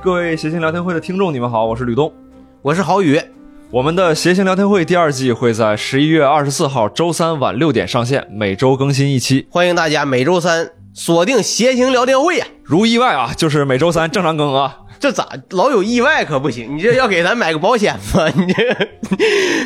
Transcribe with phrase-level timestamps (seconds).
[0.00, 2.12] 各位谐星聊天会的听众，你们好，我是吕东。
[2.62, 3.20] 我是郝宇，
[3.68, 9.48] 我们的谐星聊天会第二季会在十一月二十四号周三晚六点上线，每周更新一期。
[9.50, 14.80] 欢迎大家每周三锁定谐星聊天会呀、如意外啊，就是每周三正常更啊。
[14.98, 16.76] 这咋老有意外可不行？
[16.76, 18.28] 你这要给咱买个保险吗？
[18.34, 18.52] 你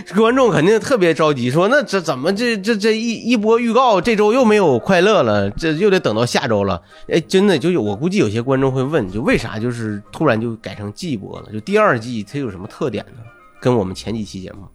[0.05, 6.83] 这观众肯定特别着急，说那这怎么这这这一一波预告，这周又没有快乐了，这又得等到下周了。
[7.09, 11.51] 哎，真的就有，我估计有些观众会问，就为啥就是突然就改成季播了？
[11.51, 13.23] 就第二季它有什么特点呢？
[13.59, 14.67] 跟我们前几期节目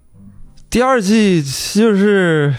[0.72, 2.52] 第二季就是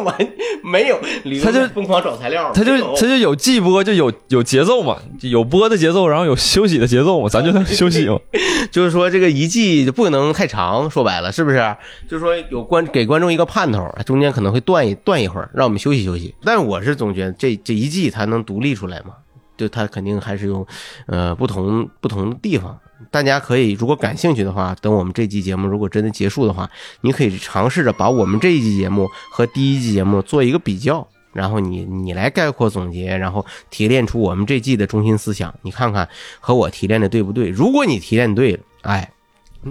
[0.04, 0.32] 完
[0.62, 0.98] 没有，
[1.42, 8.18] 他就疯狂找材料，他就他就有季播，就有有节奏嘛，有播的节奏，然后有休息的节奏嘛，咱就在休息嘛。
[8.70, 11.76] 就是说这个一季就不能太长，说白了是不是？
[12.08, 16.34] 就是说有观给观众一个盼头，中间可能会断一断一会儿，让我们休息休息。
[16.42, 19.14] 但我是总觉得这这一季它能独立出来嘛，
[19.56, 20.66] 就它肯定还是有
[21.06, 22.78] 呃不同不同的地方。
[23.10, 26.68] 大家可以如果感兴趣的话，等我们这期节目如果真的结束的话，
[27.00, 31.06] 你可以尝试着把我们这一期节目和第一期节目做一个比较。
[31.32, 36.08] 然后你你来概括总结，然后提炼出我们这季的中心思想，你看看
[36.40, 37.48] 和我提炼的对不对？
[37.48, 39.12] 如果你提炼对了，哎，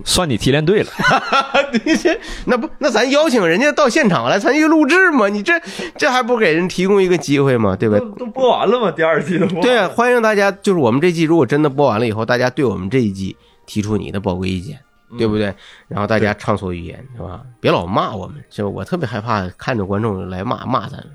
[0.06, 0.90] 算你提炼对了，
[1.84, 5.28] 你这那不那咱邀请人家到现场来参与录制吗？
[5.30, 5.54] 你这
[5.98, 7.76] 这还不给人提供一个机会吗？
[7.76, 7.98] 对吧？
[8.18, 8.92] 都播完了吗？
[8.92, 14.80] 第二季都播对啊，欢迎大家，就是我们这季如果真的播完了以后，大家对我们这一季提出你的宝贵意见，
[15.18, 15.54] 对不对？
[15.88, 17.42] 然后大家畅所欲言，是吧？
[17.60, 18.70] 别老骂我们，是吧？
[18.70, 21.08] 我特别害怕看着观众来骂骂咱们。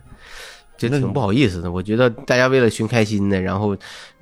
[0.76, 3.76] 这挺不好意思的，我觉得大家为了寻开心的，然后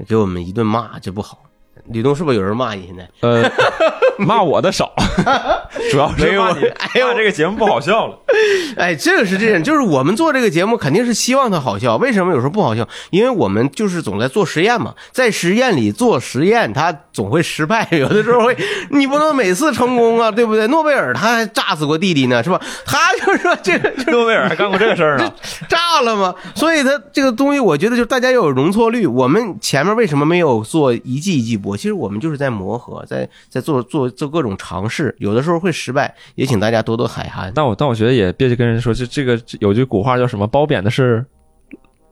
[0.07, 1.39] 给我们一顿骂，这不好。
[1.87, 3.09] 吕东是不是有人骂你现在？
[3.21, 3.51] 呃，
[4.19, 4.93] 骂我的少，
[5.91, 8.19] 主要是没有骂你，哎呀这个节目不好笑了。
[8.77, 11.97] 哎，这个是这样，就是我们做这个节目肯定是希望它好笑。
[11.97, 12.87] 为什么有时候不好笑？
[13.11, 18.57] 因为我们就是总在做实验嘛，在实验里做实验，它总会失败，有的时候会，
[18.91, 20.67] 你不能每次成功啊，对不对？
[20.69, 22.61] 诺贝尔他还炸死过弟弟呢，是吧？
[22.85, 25.33] 他就是说这个就是诺贝尔还干过这个事儿呢。
[25.69, 26.35] 炸了吗？
[26.55, 29.07] 所以他这个东西，我觉得就是大家要有容错率。
[29.07, 31.77] 我们前面为什么没有做一季一季播？
[31.77, 37.53] 其实我们就是在磨合，在在做做做各种尝试，有的时候会失败，也请大家多多海涵。
[37.55, 40.47] 但我但我觉得也别去跟人说，这这个有句古话叫什么？
[40.47, 41.25] 褒贬的是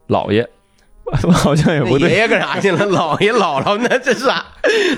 [0.06, 0.48] 老爷，
[1.32, 2.10] 好像也不对。
[2.10, 2.84] 爷爷干啥去了？
[2.90, 4.44] 老爷姥姥那这是啥？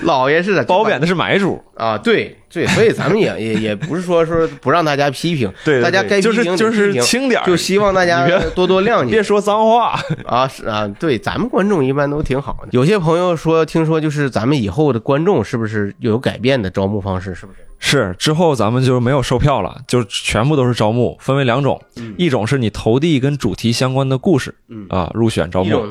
[0.03, 0.63] 老爷是啥？
[0.65, 9.99] 褒贬的是买主，啊，对对，所以咱们也也也不是说说不让大家批评， 对对大家该批就是评就是轻点儿就希望大家多多谅解别说脏话。
[10.27, 12.69] 啊，是啊，对，咱们观众一般都挺好的。
[12.73, 17.35] 有些朋友说，听说就是咱们以后的观众是不是有改变的招募方式？
[17.35, 17.59] 是不是？
[17.85, 21.83] 是之后咱们就没有售票了，就全部都是招募，分为两种，
[22.17, 25.83] 一种是你投递跟主题相关的故事，嗯啊入选招募？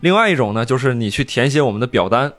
[0.00, 2.32] 另外一种呢就是你去填写我们的表单。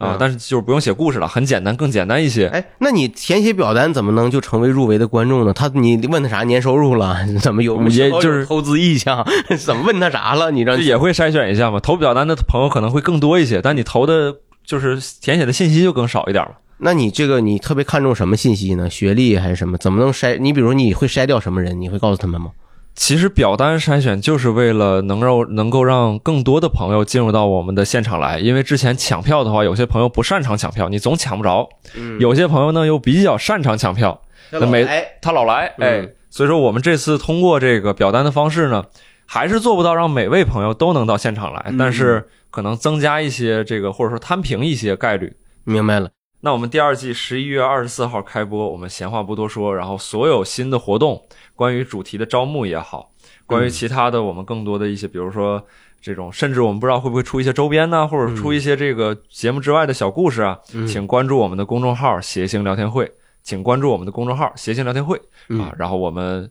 [0.00, 2.46] 啊嗯，但是就是不用写故事了，很简单，更简单一些。
[2.48, 5.52] 哎，那你填写表单怎么能就成为入围的观众呢？
[5.52, 7.18] 他你问他啥年收入了？
[7.40, 9.24] 怎么有也就是投资意向？
[9.62, 10.50] 怎么问他啥了？
[10.50, 11.78] 你让这也会筛选一下嘛。
[11.78, 14.34] 投表单的朋友可能会更多一些，但你投的
[14.64, 16.52] 就是填写的信息就更少一点了。
[16.78, 18.88] 那你这个你特别看重什么信息呢？
[18.88, 19.76] 学历还是什么？
[19.76, 20.38] 怎么能筛？
[20.38, 21.78] 你比如你会筛掉什么人？
[21.78, 22.52] 你会告诉他们吗？
[22.94, 32.20] 其实表单筛选就是为了能够能够让更多的朋友进入到我们的现场来，因为之前抢票的话，有些朋友不擅长抢票，你总抢不着；嗯。
[32.20, 36.04] 有些朋友呢又比较擅长抢票，那每哎，他老来，嗯。
[36.04, 38.84] 哎，所以说我们这次通过这个表单的方式呢，
[39.24, 45.32] 还是做不到让每位朋友都能到现场来，嗯但是可能增加一些这个或者说摊平一些概率。
[45.64, 46.10] 明白了。
[46.42, 51.22] 那我们第二季十一月二十四号开播，我们闲话不多说，然后所有新的活动，
[51.54, 53.10] 关于主题的招募也好，
[53.44, 55.62] 关于其他的我们更多的一些，比如说
[56.00, 63.10] 这种，甚至我们不知道会不会出一些周边呢，或者出一些这个节目之外的小故事啊，嗯请关注我们的公众号“谐星聊天会”，
[63.44, 66.50] 请关注我们的公众号“谐星聊天会”嗯啊，然后我们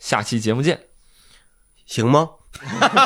[0.00, 0.80] 下期节目见。
[1.86, 2.30] 行吗？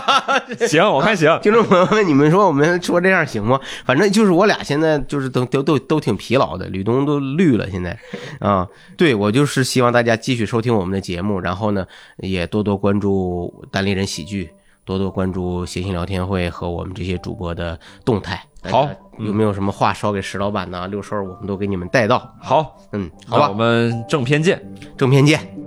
[0.66, 1.38] 行，我看行。
[1.42, 3.60] 听众朋友们，你们说我们说这样行吗？
[3.84, 7.98] 反正就是我俩现在就是都都都都挺疲劳的，吕东都绿了现在
[8.38, 8.66] 啊。
[8.96, 11.86] 对我就是希望大家继续收听我们的节目，然后呢
[12.18, 14.50] 也多多关注单立人喜剧，
[14.84, 18.42] 多多关注谐星聊天会和我们这些主播的动态。
[18.62, 18.88] 好
[19.18, 22.34] 有没有什么话捎给石老板呢、六兽，我们都给你们带到。
[22.40, 24.62] 好，嗯，好吧我，们正片见。
[24.98, 25.59] 正片见。